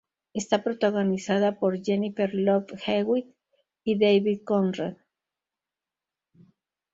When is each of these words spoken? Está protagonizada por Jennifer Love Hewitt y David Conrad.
Está 0.33 0.63
protagonizada 0.63 1.59
por 1.59 1.79
Jennifer 1.83 2.31
Love 2.33 2.73
Hewitt 2.87 3.35
y 3.83 3.99
David 3.99 4.41
Conrad. 4.45 4.95